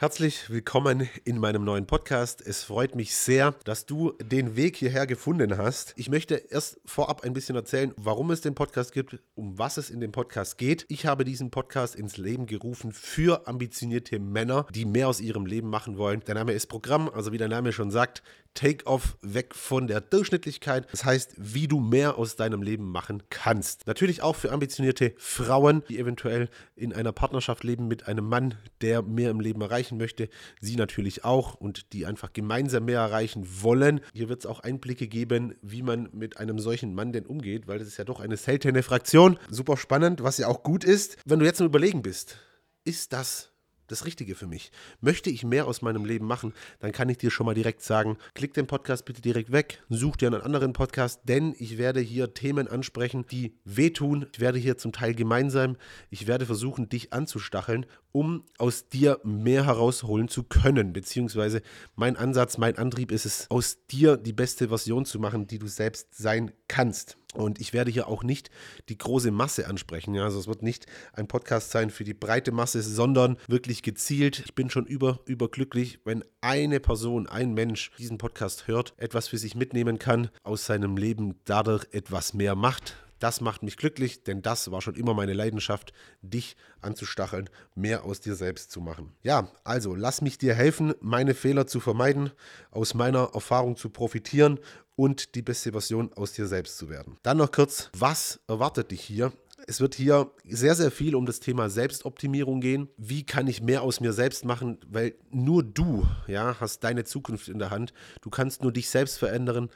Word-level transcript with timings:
Herzlich 0.00 0.48
willkommen 0.48 1.10
in 1.24 1.38
meinem 1.38 1.62
neuen 1.62 1.84
Podcast. 1.84 2.40
Es 2.40 2.64
freut 2.64 2.94
mich 2.94 3.14
sehr, 3.14 3.54
dass 3.64 3.84
du 3.84 4.12
den 4.12 4.56
Weg 4.56 4.76
hierher 4.76 5.06
gefunden 5.06 5.58
hast. 5.58 5.92
Ich 5.96 6.08
möchte 6.08 6.36
erst 6.36 6.80
vorab 6.86 7.22
ein 7.22 7.34
bisschen 7.34 7.54
erzählen, 7.54 7.92
warum 7.98 8.30
es 8.30 8.40
den 8.40 8.54
Podcast 8.54 8.92
gibt, 8.92 9.18
um 9.34 9.58
was 9.58 9.76
es 9.76 9.90
in 9.90 10.00
dem 10.00 10.10
Podcast 10.10 10.56
geht. 10.56 10.86
Ich 10.88 11.04
habe 11.04 11.26
diesen 11.26 11.50
Podcast 11.50 11.96
ins 11.96 12.16
Leben 12.16 12.46
gerufen 12.46 12.92
für 12.92 13.46
ambitionierte 13.46 14.18
Männer, 14.18 14.66
die 14.74 14.86
mehr 14.86 15.06
aus 15.06 15.20
ihrem 15.20 15.44
Leben 15.44 15.68
machen 15.68 15.98
wollen. 15.98 16.20
Der 16.26 16.34
Name 16.34 16.54
ist 16.54 16.68
Programm, 16.68 17.10
also 17.10 17.30
wie 17.32 17.38
der 17.38 17.48
Name 17.48 17.70
schon 17.70 17.90
sagt, 17.90 18.22
Take-off 18.54 19.16
weg 19.22 19.54
von 19.54 19.86
der 19.86 20.00
Durchschnittlichkeit. 20.00 20.88
Das 20.90 21.04
heißt, 21.04 21.34
wie 21.36 21.68
du 21.68 21.78
mehr 21.78 22.18
aus 22.18 22.36
deinem 22.36 22.62
Leben 22.62 22.90
machen 22.90 23.22
kannst. 23.30 23.86
Natürlich 23.86 24.22
auch 24.22 24.34
für 24.34 24.50
ambitionierte 24.50 25.14
Frauen, 25.18 25.82
die 25.88 25.98
eventuell 25.98 26.48
in 26.74 26.92
einer 26.92 27.12
Partnerschaft 27.12 27.64
leben 27.64 27.86
mit 27.86 28.08
einem 28.08 28.28
Mann, 28.28 28.54
der 28.80 29.02
mehr 29.02 29.30
im 29.30 29.40
Leben 29.40 29.62
erreichen 29.90 29.98
möchte. 29.98 30.28
Sie 30.60 30.76
natürlich 30.76 31.24
auch 31.24 31.54
und 31.54 31.92
die 31.92 32.06
einfach 32.06 32.32
gemeinsam 32.32 32.84
mehr 32.84 33.00
erreichen 33.00 33.46
wollen. 33.62 34.00
Hier 34.14 34.28
wird 34.28 34.40
es 34.40 34.46
auch 34.46 34.60
Einblicke 34.60 35.08
geben, 35.08 35.54
wie 35.62 35.82
man 35.82 36.08
mit 36.12 36.36
einem 36.36 36.58
solchen 36.58 36.94
Mann 36.94 37.12
denn 37.12 37.26
umgeht, 37.26 37.66
weil 37.66 37.78
das 37.78 37.88
ist 37.88 37.98
ja 37.98 38.04
doch 38.04 38.20
eine 38.20 38.36
seltene 38.36 38.82
Fraktion. 38.82 39.38
Super 39.50 39.76
spannend, 39.76 40.22
was 40.22 40.38
ja 40.38 40.48
auch 40.48 40.62
gut 40.62 40.84
ist. 40.84 41.16
Wenn 41.24 41.40
du 41.40 41.46
jetzt 41.46 41.60
im 41.60 41.66
Überlegen 41.66 42.02
bist, 42.02 42.36
ist 42.84 43.12
das 43.12 43.50
das 43.90 44.06
Richtige 44.06 44.34
für 44.34 44.46
mich. 44.46 44.70
Möchte 45.00 45.30
ich 45.30 45.44
mehr 45.44 45.66
aus 45.66 45.82
meinem 45.82 46.04
Leben 46.04 46.26
machen, 46.26 46.54
dann 46.78 46.92
kann 46.92 47.08
ich 47.08 47.18
dir 47.18 47.30
schon 47.30 47.46
mal 47.46 47.54
direkt 47.54 47.82
sagen, 47.82 48.16
klick 48.34 48.54
den 48.54 48.66
Podcast 48.66 49.04
bitte 49.04 49.20
direkt 49.20 49.52
weg, 49.52 49.82
such 49.88 50.16
dir 50.16 50.28
einen 50.28 50.42
anderen 50.42 50.72
Podcast, 50.72 51.22
denn 51.24 51.54
ich 51.58 51.78
werde 51.78 52.00
hier 52.00 52.32
Themen 52.34 52.68
ansprechen, 52.68 53.26
die 53.30 53.54
wehtun. 53.64 54.26
Ich 54.32 54.40
werde 54.40 54.58
hier 54.58 54.78
zum 54.78 54.92
Teil 54.92 55.14
gemein 55.14 55.50
sein. 55.50 55.76
Ich 56.10 56.26
werde 56.26 56.46
versuchen, 56.46 56.88
dich 56.88 57.12
anzustacheln, 57.12 57.86
um 58.12 58.44
aus 58.58 58.88
dir 58.88 59.20
mehr 59.24 59.66
herausholen 59.66 60.28
zu 60.28 60.42
können. 60.42 60.92
Beziehungsweise 60.92 61.62
mein 61.94 62.16
Ansatz, 62.16 62.58
mein 62.58 62.76
Antrieb 62.76 63.12
ist 63.12 63.26
es, 63.26 63.46
aus 63.50 63.78
dir 63.90 64.16
die 64.16 64.32
beste 64.32 64.68
Version 64.68 65.04
zu 65.04 65.18
machen, 65.18 65.46
die 65.46 65.58
du 65.58 65.66
selbst 65.66 66.14
sein 66.14 66.52
kannst. 66.68 67.16
Und 67.34 67.60
ich 67.60 67.72
werde 67.72 67.90
hier 67.90 68.08
auch 68.08 68.24
nicht 68.24 68.50
die 68.88 68.98
große 68.98 69.30
Masse 69.30 69.68
ansprechen. 69.68 70.14
Ja? 70.14 70.24
Also 70.24 70.40
es 70.40 70.48
wird 70.48 70.62
nicht 70.62 70.86
ein 71.12 71.28
Podcast 71.28 71.70
sein 71.70 71.90
für 71.90 72.04
die 72.04 72.14
breite 72.14 72.50
Masse, 72.50 72.82
sondern 72.82 73.36
wirklich 73.46 73.82
gezielt. 73.82 74.40
Ich 74.44 74.54
bin 74.54 74.68
schon 74.68 74.86
über, 74.86 75.20
überglücklich, 75.26 76.00
wenn 76.04 76.24
eine 76.40 76.80
Person, 76.80 77.28
ein 77.28 77.54
Mensch 77.54 77.92
diesen 77.98 78.18
Podcast 78.18 78.66
hört, 78.66 78.94
etwas 78.96 79.28
für 79.28 79.38
sich 79.38 79.54
mitnehmen 79.54 79.98
kann, 79.98 80.30
aus 80.42 80.66
seinem 80.66 80.96
Leben 80.96 81.36
dadurch 81.44 81.86
etwas 81.92 82.34
mehr 82.34 82.56
macht. 82.56 82.96
Das 83.20 83.40
macht 83.40 83.62
mich 83.62 83.76
glücklich, 83.76 84.24
denn 84.24 84.42
das 84.42 84.70
war 84.72 84.80
schon 84.80 84.96
immer 84.96 85.14
meine 85.14 85.34
Leidenschaft, 85.34 85.92
dich 86.22 86.56
anzustacheln, 86.80 87.48
mehr 87.76 88.04
aus 88.04 88.20
dir 88.20 88.34
selbst 88.34 88.72
zu 88.72 88.80
machen. 88.80 89.12
Ja, 89.22 89.48
also 89.62 89.94
lass 89.94 90.22
mich 90.22 90.38
dir 90.38 90.54
helfen, 90.54 90.94
meine 91.00 91.34
Fehler 91.34 91.66
zu 91.66 91.78
vermeiden, 91.78 92.32
aus 92.72 92.94
meiner 92.94 93.30
Erfahrung 93.34 93.76
zu 93.76 93.90
profitieren 93.90 94.58
und 94.96 95.34
die 95.34 95.42
beste 95.42 95.70
Version 95.72 96.12
aus 96.14 96.32
dir 96.32 96.46
selbst 96.46 96.76
zu 96.78 96.88
werden. 96.88 97.18
Dann 97.22 97.36
noch 97.36 97.52
kurz, 97.52 97.90
was 97.96 98.40
erwartet 98.48 98.90
dich 98.90 99.02
hier? 99.02 99.32
Es 99.70 99.80
wird 99.80 99.94
hier 99.94 100.32
sehr, 100.48 100.74
sehr 100.74 100.90
viel 100.90 101.14
um 101.14 101.26
das 101.26 101.38
Thema 101.38 101.70
Selbstoptimierung 101.70 102.60
gehen. 102.60 102.88
Wie 102.96 103.24
kann 103.24 103.46
ich 103.46 103.62
mehr 103.62 103.82
aus 103.82 104.00
mir 104.00 104.12
selbst 104.12 104.44
machen? 104.44 104.78
Weil 104.88 105.14
nur 105.30 105.62
du 105.62 106.08
ja, 106.26 106.56
hast 106.58 106.82
deine 106.82 107.04
Zukunft 107.04 107.46
in 107.46 107.60
der 107.60 107.70
Hand. 107.70 107.92
Du 108.20 108.30
kannst 108.30 108.64
nur 108.64 108.72
dich 108.72 108.90
selbst 108.90 109.20
verändern. 109.20 109.70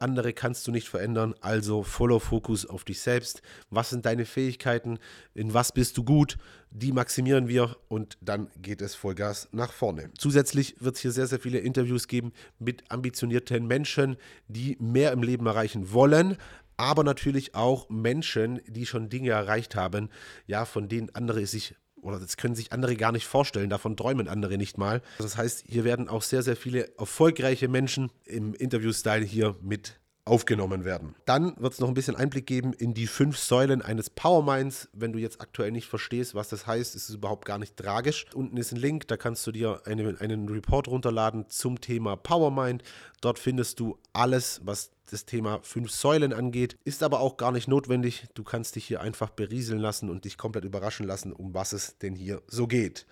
Andere 0.00 0.34
kannst 0.34 0.66
du 0.66 0.70
nicht 0.70 0.90
verändern. 0.90 1.34
Also 1.40 1.82
voller 1.82 2.20
Fokus 2.20 2.66
auf 2.66 2.84
dich 2.84 3.00
selbst. 3.00 3.40
Was 3.70 3.88
sind 3.88 4.04
deine 4.04 4.26
Fähigkeiten? 4.26 4.98
In 5.32 5.54
was 5.54 5.72
bist 5.72 5.96
du 5.96 6.04
gut? 6.04 6.36
Die 6.70 6.92
maximieren 6.92 7.48
wir 7.48 7.74
und 7.88 8.18
dann 8.20 8.50
geht 8.60 8.82
es 8.82 8.94
Vollgas 8.94 9.48
nach 9.50 9.72
vorne. 9.72 10.10
Zusätzlich 10.18 10.76
wird 10.78 10.96
es 10.96 11.00
hier 11.00 11.12
sehr, 11.12 11.26
sehr 11.26 11.40
viele 11.40 11.60
Interviews 11.60 12.06
geben 12.06 12.32
mit 12.58 12.84
ambitionierten 12.90 13.66
Menschen, 13.66 14.18
die 14.46 14.76
mehr 14.78 15.12
im 15.12 15.22
Leben 15.22 15.46
erreichen 15.46 15.90
wollen, 15.94 16.36
aber 16.76 17.04
natürlich 17.04 17.54
auch 17.54 17.88
Menschen, 17.88 18.60
die 18.66 18.86
schon 18.86 19.08
Dinge 19.08 19.30
erreicht 19.30 19.74
haben, 19.76 20.10
ja, 20.46 20.64
von 20.64 20.88
denen 20.88 21.14
andere 21.14 21.46
sich 21.46 21.74
oder 22.02 22.20
das 22.20 22.36
können 22.36 22.54
sich 22.54 22.72
andere 22.72 22.94
gar 22.94 23.10
nicht 23.10 23.26
vorstellen, 23.26 23.68
davon 23.68 23.96
träumen 23.96 24.28
andere 24.28 24.58
nicht 24.58 24.78
mal. 24.78 25.02
Das 25.18 25.36
heißt, 25.36 25.64
hier 25.66 25.82
werden 25.82 26.08
auch 26.08 26.22
sehr, 26.22 26.42
sehr 26.42 26.56
viele 26.56 26.96
erfolgreiche 26.98 27.66
Menschen 27.66 28.12
im 28.24 28.54
Interview-Style 28.54 29.24
hier 29.24 29.56
mit 29.60 29.98
aufgenommen 30.26 30.84
werden. 30.84 31.14
Dann 31.24 31.54
wird 31.58 31.74
es 31.74 31.80
noch 31.80 31.86
ein 31.88 31.94
bisschen 31.94 32.16
Einblick 32.16 32.46
geben 32.46 32.72
in 32.72 32.94
die 32.94 33.06
fünf 33.06 33.38
Säulen 33.38 33.80
eines 33.80 34.10
Powerminds. 34.10 34.88
Wenn 34.92 35.12
du 35.12 35.20
jetzt 35.20 35.40
aktuell 35.40 35.70
nicht 35.70 35.86
verstehst, 35.86 36.34
was 36.34 36.48
das 36.48 36.66
heißt, 36.66 36.96
ist 36.96 37.08
es 37.08 37.14
überhaupt 37.14 37.44
gar 37.44 37.58
nicht 37.58 37.76
tragisch. 37.76 38.26
Unten 38.34 38.56
ist 38.56 38.72
ein 38.72 38.78
Link, 38.78 39.06
da 39.06 39.16
kannst 39.16 39.46
du 39.46 39.52
dir 39.52 39.82
eine, 39.84 40.16
einen 40.18 40.48
Report 40.48 40.88
runterladen 40.88 41.48
zum 41.48 41.80
Thema 41.80 42.16
Powermind. 42.16 42.82
Dort 43.20 43.38
findest 43.38 43.78
du 43.78 43.98
alles, 44.12 44.60
was 44.64 44.90
das 45.06 45.24
Thema 45.24 45.60
fünf 45.62 45.90
Säulen 45.90 46.32
angeht. 46.32 46.78
Ist 46.84 47.02
aber 47.02 47.20
auch 47.20 47.36
gar 47.36 47.52
nicht 47.52 47.68
notwendig. 47.68 48.26
Du 48.34 48.44
kannst 48.44 48.76
dich 48.76 48.86
hier 48.86 49.00
einfach 49.00 49.30
berieseln 49.30 49.80
lassen 49.80 50.10
und 50.10 50.24
dich 50.24 50.36
komplett 50.36 50.64
überraschen 50.64 51.06
lassen, 51.06 51.32
um 51.32 51.54
was 51.54 51.72
es 51.72 51.98
denn 51.98 52.14
hier 52.14 52.42
so 52.46 52.66
geht. 52.66 53.06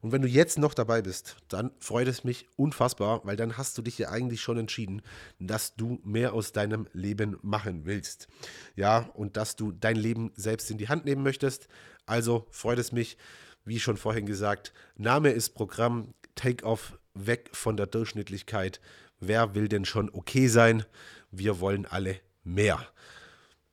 Und 0.00 0.12
wenn 0.12 0.22
du 0.22 0.28
jetzt 0.28 0.58
noch 0.58 0.74
dabei 0.74 1.02
bist, 1.02 1.36
dann 1.48 1.72
freut 1.80 2.06
es 2.06 2.22
mich 2.22 2.46
unfassbar, 2.56 3.20
weil 3.24 3.36
dann 3.36 3.56
hast 3.56 3.76
du 3.76 3.82
dich 3.82 3.98
ja 3.98 4.10
eigentlich 4.10 4.40
schon 4.40 4.58
entschieden, 4.58 5.02
dass 5.40 5.74
du 5.74 5.98
mehr 6.04 6.34
aus 6.34 6.52
deinem 6.52 6.86
Leben 6.92 7.38
machen 7.42 7.84
willst. 7.84 8.28
Ja, 8.76 9.10
und 9.14 9.36
dass 9.36 9.56
du 9.56 9.72
dein 9.72 9.96
Leben 9.96 10.32
selbst 10.36 10.70
in 10.70 10.78
die 10.78 10.88
Hand 10.88 11.04
nehmen 11.04 11.22
möchtest. 11.22 11.68
Also 12.06 12.46
freut 12.50 12.78
es 12.78 12.92
mich, 12.92 13.18
wie 13.64 13.80
schon 13.80 13.96
vorhin 13.96 14.26
gesagt, 14.26 14.72
Name 14.96 15.30
ist 15.30 15.50
Programm, 15.50 16.14
Take 16.34 16.64
Off 16.64 16.98
weg 17.14 17.50
von 17.52 17.76
der 17.76 17.86
Durchschnittlichkeit. 17.86 18.80
Wer 19.20 19.54
will 19.54 19.68
denn 19.68 19.84
schon 19.84 20.10
okay 20.10 20.46
sein? 20.46 20.84
Wir 21.30 21.60
wollen 21.60 21.86
alle 21.86 22.20
mehr. 22.44 22.86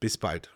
Bis 0.00 0.18
bald. 0.18 0.50